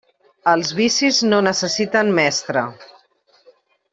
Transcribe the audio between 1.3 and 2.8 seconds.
no necessiten mestre.